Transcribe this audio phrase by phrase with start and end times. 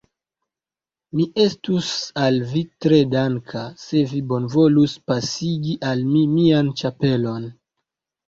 [1.17, 1.89] Mi estus
[2.21, 7.47] al vi tre danka, se vi bonvolus pasigi al mi mian ĉapelon.